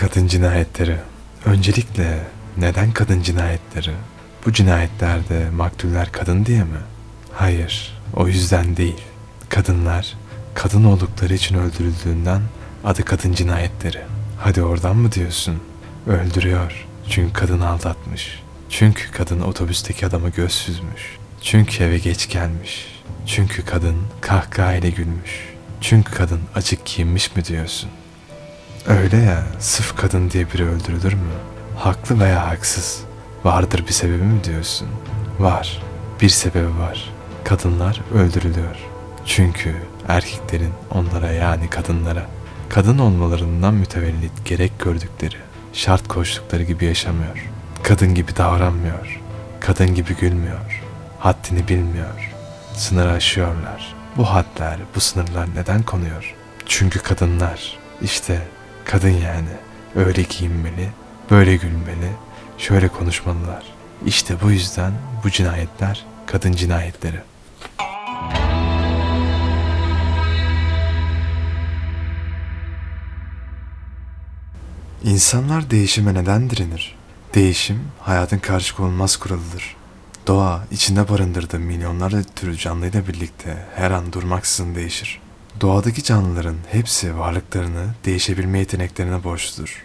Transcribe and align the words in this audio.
Kadın 0.00 0.26
cinayetleri. 0.26 0.96
Öncelikle 1.44 2.18
neden 2.56 2.92
kadın 2.92 3.22
cinayetleri? 3.22 3.90
Bu 4.46 4.52
cinayetlerde 4.52 5.50
maktuller 5.50 6.12
kadın 6.12 6.46
diye 6.46 6.64
mi? 6.64 6.78
Hayır, 7.32 7.98
o 8.16 8.28
yüzden 8.28 8.76
değil. 8.76 9.00
Kadınlar 9.48 10.14
kadın 10.54 10.84
oldukları 10.84 11.34
için 11.34 11.58
öldürüldüğünden 11.58 12.42
adı 12.84 13.04
kadın 13.04 13.32
cinayetleri. 13.32 14.00
Hadi 14.40 14.62
oradan 14.62 14.96
mı 14.96 15.12
diyorsun? 15.12 15.62
Öldürüyor. 16.06 16.86
Çünkü 17.08 17.32
kadın 17.32 17.60
aldatmış. 17.60 18.42
Çünkü 18.70 19.10
kadın 19.10 19.40
otobüsteki 19.40 20.06
adama 20.06 20.28
göz 20.28 20.52
süzmüş. 20.52 21.16
Çünkü 21.42 21.84
eve 21.84 21.98
geç 21.98 22.28
gelmiş. 22.28 22.86
Çünkü 23.26 23.64
kadın 23.64 23.96
kahkahayla 24.20 24.88
gülmüş. 24.88 25.54
Çünkü 25.80 26.12
kadın 26.12 26.40
açık 26.54 26.86
giyinmiş 26.86 27.36
mi 27.36 27.44
diyorsun? 27.44 27.90
Öyle 28.88 29.16
ya, 29.16 29.42
sırf 29.58 29.96
kadın 29.96 30.30
diye 30.30 30.52
biri 30.52 30.64
öldürülür 30.64 31.12
mü? 31.12 31.32
Haklı 31.76 32.20
veya 32.20 32.48
haksız. 32.48 33.04
Vardır 33.44 33.84
bir 33.88 33.92
sebebi 33.92 34.22
mi 34.22 34.44
diyorsun? 34.44 34.88
Var. 35.38 35.82
Bir 36.20 36.28
sebebi 36.28 36.78
var. 36.78 37.10
Kadınlar 37.44 38.00
öldürülüyor. 38.14 38.76
Çünkü 39.24 39.74
erkeklerin 40.08 40.72
onlara 40.90 41.30
yani 41.30 41.70
kadınlara 41.70 42.26
kadın 42.68 42.98
olmalarından 42.98 43.74
mütevellit 43.74 44.44
gerek 44.44 44.78
gördükleri, 44.78 45.36
şart 45.72 46.08
koştukları 46.08 46.62
gibi 46.62 46.84
yaşamıyor. 46.84 47.50
Kadın 47.82 48.14
gibi 48.14 48.36
davranmıyor. 48.36 49.20
Kadın 49.60 49.94
gibi 49.94 50.16
gülmüyor. 50.16 50.82
Haddini 51.18 51.68
bilmiyor. 51.68 52.32
Sınırı 52.74 53.12
aşıyorlar. 53.12 53.94
Bu 54.16 54.24
hadler, 54.24 54.78
bu 54.94 55.00
sınırlar 55.00 55.48
neden 55.56 55.82
konuyor? 55.82 56.34
Çünkü 56.66 56.98
kadınlar, 56.98 57.78
işte 58.02 58.42
kadın 58.86 59.08
yani 59.08 59.48
öyle 59.94 60.22
giyinmeli, 60.22 60.88
böyle 61.30 61.56
gülmeli, 61.56 62.10
şöyle 62.58 62.88
konuşmalılar. 62.88 63.64
İşte 64.06 64.34
bu 64.42 64.50
yüzden 64.50 64.92
bu 65.24 65.30
cinayetler 65.30 66.04
kadın 66.26 66.52
cinayetleri. 66.52 67.20
İnsanlar 75.04 75.70
değişime 75.70 76.14
neden 76.14 76.50
direnir? 76.50 76.96
Değişim 77.34 77.80
hayatın 78.00 78.38
karşı 78.38 78.76
konulmaz 78.76 79.16
kuralıdır. 79.16 79.76
Doğa 80.26 80.64
içinde 80.70 81.08
barındırdığı 81.08 81.58
milyonlarca 81.58 82.22
türü 82.22 82.56
canlıyla 82.56 83.08
birlikte 83.08 83.66
her 83.74 83.90
an 83.90 84.12
durmaksızın 84.12 84.74
değişir. 84.74 85.20
Doğadaki 85.60 86.02
canlıların 86.02 86.56
hepsi 86.70 87.18
varlıklarını 87.18 87.94
değişebilme 88.04 88.58
yeteneklerine 88.58 89.24
borçludur. 89.24 89.84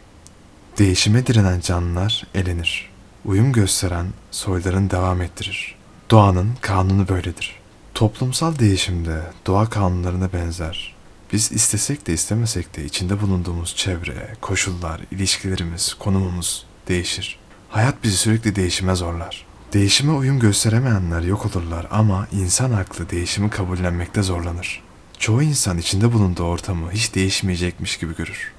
Değişime 0.77 1.27
direnen 1.27 1.59
canlılar 1.59 2.27
elenir. 2.35 2.89
Uyum 3.25 3.51
gösteren 3.51 4.07
soylarını 4.31 4.91
devam 4.91 5.21
ettirir. 5.21 5.75
Doğanın 6.09 6.51
kanunu 6.61 7.07
böyledir. 7.07 7.55
Toplumsal 7.93 8.59
değişimde 8.59 9.21
doğa 9.45 9.69
kanunlarına 9.69 10.33
benzer. 10.33 10.95
Biz 11.33 11.51
istesek 11.51 12.07
de 12.07 12.13
istemesek 12.13 12.77
de 12.77 12.85
içinde 12.85 13.21
bulunduğumuz 13.21 13.75
çevre, 13.75 14.35
koşullar, 14.41 15.01
ilişkilerimiz, 15.11 15.93
konumumuz 15.93 16.65
değişir. 16.87 17.39
Hayat 17.69 18.03
bizi 18.03 18.17
sürekli 18.17 18.55
değişime 18.55 18.95
zorlar. 18.95 19.45
Değişime 19.73 20.11
uyum 20.11 20.39
gösteremeyenler 20.39 21.21
yok 21.21 21.45
olurlar 21.45 21.87
ama 21.91 22.27
insan 22.31 22.71
aklı 22.71 23.09
değişimi 23.09 23.49
kabullenmekte 23.49 24.23
zorlanır. 24.23 24.81
Çoğu 25.21 25.43
insan 25.43 25.77
içinde 25.77 26.13
bulunduğu 26.13 26.43
ortamı 26.43 26.91
hiç 26.91 27.15
değişmeyecekmiş 27.15 27.97
gibi 27.97 28.15
görür. 28.15 28.51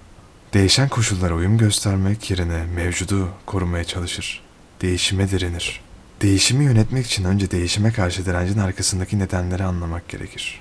Değişen 0.54 0.88
koşullara 0.88 1.34
uyum 1.34 1.58
göstermek 1.58 2.30
yerine 2.30 2.64
mevcudu 2.74 3.28
korumaya 3.46 3.84
çalışır. 3.84 4.40
Değişime 4.82 5.30
direnir. 5.30 5.80
Değişimi 6.20 6.64
yönetmek 6.64 7.06
için 7.06 7.24
önce 7.24 7.50
değişime 7.50 7.92
karşı 7.92 8.26
direncin 8.26 8.58
arkasındaki 8.58 9.18
nedenleri 9.18 9.64
anlamak 9.64 10.08
gerekir. 10.08 10.60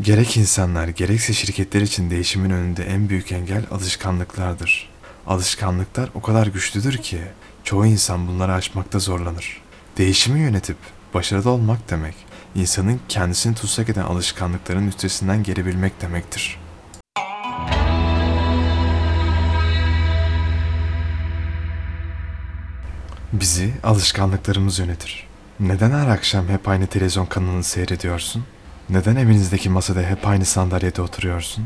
Gerek 0.00 0.36
insanlar 0.36 0.88
gerekse 0.88 1.32
şirketler 1.32 1.80
için 1.80 2.10
değişimin 2.10 2.50
önünde 2.50 2.84
en 2.84 3.08
büyük 3.08 3.32
engel 3.32 3.64
alışkanlıklardır. 3.70 4.90
Alışkanlıklar 5.26 6.10
o 6.14 6.22
kadar 6.22 6.46
güçlüdür 6.46 6.96
ki 6.96 7.20
çoğu 7.64 7.86
insan 7.86 8.28
bunları 8.28 8.52
aşmakta 8.52 8.98
zorlanır. 8.98 9.62
Değişimi 9.98 10.40
yönetip 10.40 10.76
başarılı 11.14 11.50
olmak 11.50 11.90
demek, 11.90 12.14
insanın 12.58 13.00
kendisini 13.08 13.54
tutsak 13.54 13.88
eden 13.88 14.02
alışkanlıkların 14.02 14.88
üstesinden 14.88 15.42
gelebilmek 15.42 16.00
demektir. 16.00 16.58
Bizi 23.32 23.74
alışkanlıklarımız 23.82 24.78
yönetir. 24.78 25.26
Neden 25.60 25.90
her 25.90 26.08
akşam 26.08 26.48
hep 26.48 26.68
aynı 26.68 26.86
televizyon 26.86 27.26
kanalını 27.26 27.64
seyrediyorsun? 27.64 28.44
Neden 28.90 29.16
evinizdeki 29.16 29.70
masada 29.70 30.02
hep 30.02 30.26
aynı 30.26 30.44
sandalyede 30.44 31.02
oturuyorsun? 31.02 31.64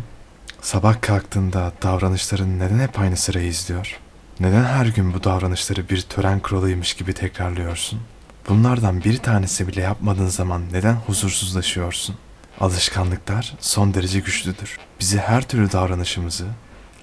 Sabah 0.61 1.01
kalktığında 1.01 1.73
davranışların 1.83 2.59
neden 2.59 2.79
hep 2.79 2.99
aynı 2.99 3.17
sırayı 3.17 3.47
izliyor? 3.47 3.99
Neden 4.41 4.65
her 4.65 4.87
gün 4.87 5.15
bu 5.15 5.25
davranışları 5.25 5.89
bir 5.89 6.01
tören 6.01 6.41
kuralıymış 6.41 6.95
gibi 6.95 7.13
tekrarlıyorsun? 7.13 8.01
Bunlardan 8.49 9.05
bir 9.05 9.19
tanesi 9.19 9.69
bile 9.69 9.81
yapmadığın 9.81 10.27
zaman 10.27 10.63
neden 10.73 10.95
huzursuzlaşıyorsun? 10.95 12.17
Alışkanlıklar 12.61 13.55
son 13.61 13.95
derece 13.95 14.21
güçlüdür. 14.21 14.79
Bizi 15.01 15.19
her 15.19 15.49
türlü 15.49 15.73
davranışımızı, 15.73 16.47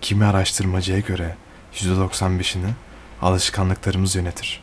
kimi 0.01 0.25
araştırmacıya 0.25 0.99
göre 0.99 1.35
%95'ini 1.73 2.69
alışkanlıklarımız 3.21 4.15
yönetir. 4.15 4.61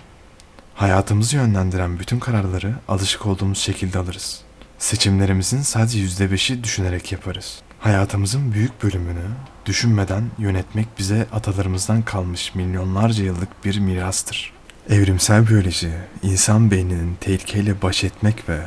Hayatımızı 0.75 1.37
yönlendiren 1.37 1.99
bütün 1.99 2.19
kararları 2.19 2.75
alışık 2.89 3.27
olduğumuz 3.27 3.59
şekilde 3.59 3.99
alırız. 3.99 4.41
Seçimlerimizin 4.79 5.63
sadece 5.63 5.99
yüzde 5.99 6.31
beşi 6.31 6.65
düşünerek 6.65 7.13
yaparız. 7.13 7.59
Hayatımızın 7.81 8.53
büyük 8.53 8.83
bölümünü 8.83 9.25
düşünmeden 9.67 10.31
yönetmek 10.39 10.99
bize 10.99 11.27
atalarımızdan 11.33 12.03
kalmış 12.03 12.55
milyonlarca 12.55 13.25
yıllık 13.25 13.65
bir 13.65 13.79
mirastır. 13.79 14.56
Evrimsel 14.91 15.49
biyoloji, 15.49 15.91
insan 16.23 16.71
beyninin 16.71 17.15
tehlikeyle 17.21 17.83
baş 17.83 18.05
etmek 18.05 18.49
ve 18.49 18.59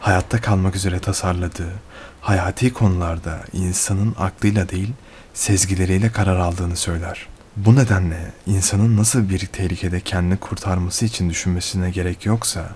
hayatta 0.00 0.40
kalmak 0.40 0.76
üzere 0.76 0.98
tasarladığı 0.98 1.72
hayati 2.20 2.72
konularda 2.72 3.44
insanın 3.52 4.14
aklıyla 4.18 4.68
değil 4.68 4.92
sezgileriyle 5.34 6.12
karar 6.12 6.36
aldığını 6.36 6.76
söyler. 6.76 7.26
Bu 7.56 7.76
nedenle 7.76 8.32
insanın 8.46 8.96
nasıl 8.96 9.28
bir 9.28 9.38
tehlikede 9.38 10.00
kendini 10.00 10.36
kurtarması 10.36 11.04
için 11.04 11.30
düşünmesine 11.30 11.90
gerek 11.90 12.26
yoksa, 12.26 12.68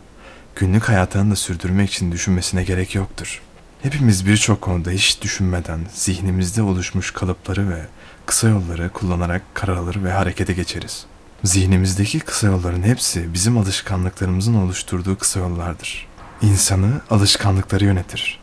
günlük 0.55 0.89
hayatını 0.89 1.31
da 1.31 1.37
sürdürmek 1.37 1.91
için 1.93 2.13
düşünmesine 2.13 2.65
gerek 2.65 2.95
yoktur. 2.95 3.43
Hepimiz 3.83 4.27
birçok 4.27 4.61
konuda 4.61 4.91
hiç 4.91 5.23
düşünmeden 5.23 5.81
zihnimizde 5.95 6.63
oluşmuş 6.63 7.11
kalıpları 7.11 7.71
ve 7.71 7.87
kısa 8.27 8.49
yolları 8.49 8.91
kullanarak 8.91 9.43
karar 9.55 9.77
alır 9.77 10.05
ve 10.05 10.13
harekete 10.13 10.53
geçeriz. 10.53 11.07
Zihnimizdeki 11.47 12.21
kısa 12.21 12.47
yolların 12.47 12.83
hepsi 12.83 13.35
bizim 13.35 13.59
alışkanlıklarımızın 13.59 14.55
oluşturduğu 14.55 15.19
kısa 15.19 15.41
yollardır. 15.41 16.07
İnsanı 16.43 17.01
alışkanlıkları 17.11 17.85
yönetir. 17.85 18.41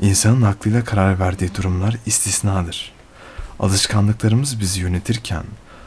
İnsanın 0.00 0.42
aklıyla 0.42 0.84
karar 0.84 1.20
verdiği 1.20 1.54
durumlar 1.54 1.96
istisnadır. 2.06 2.92
Alışkanlıklarımız 3.60 4.60
bizi 4.60 4.80
yönetirken 4.80 5.44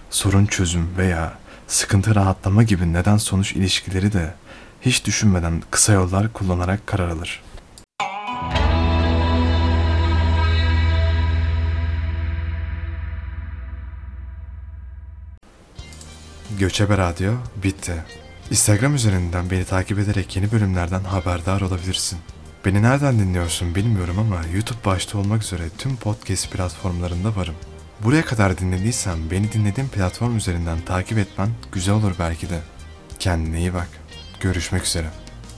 sorun 0.10 0.46
çözüm 0.46 0.98
veya 0.98 1.38
sıkıntı 1.68 2.16
rahatlama 2.16 2.64
gibi 2.64 2.94
neden 2.94 3.18
sonuç 3.18 3.52
ilişkileri 3.52 4.14
de 4.14 4.34
hiç 4.82 5.06
düşünmeden 5.06 5.64
kısa 5.72 5.94
yollar 5.94 6.34
kullanarak 6.34 6.88
karar 6.88 7.10
alır. 7.10 7.44
Göçebe 16.66 16.98
Radyo 16.98 17.34
bitti. 17.64 17.94
Instagram 18.52 18.96
üzerinden 18.96 19.50
beni 19.50 19.66
takip 19.66 20.00
ederek 20.00 20.36
yeni 20.36 20.52
bölümlerden 20.52 21.04
haberdar 21.04 21.62
olabilirsin. 21.62 22.20
Beni 22.66 22.82
nereden 22.82 23.20
dinliyorsun 23.20 23.76
bilmiyorum 23.76 24.20
ama 24.20 24.42
YouTube 24.54 24.86
başta 24.86 25.18
olmak 25.18 25.44
üzere 25.44 25.64
tüm 25.78 25.96
podcast 25.96 26.52
platformlarında 26.52 27.36
varım. 27.36 27.56
Buraya 28.04 28.26
kadar 28.26 28.58
dinlediysen 28.58 29.32
beni 29.32 29.52
dinlediğin 29.52 29.88
platform 29.88 30.38
üzerinden 30.38 30.82
takip 30.82 31.18
etmen 31.18 31.50
güzel 31.72 31.96
olur 31.96 32.12
belki 32.20 32.50
de. 32.50 32.60
Kendine 33.20 33.60
iyi 33.60 33.74
bak. 33.74 33.90
Görüşmek 34.40 34.86
üzere. 34.86 35.25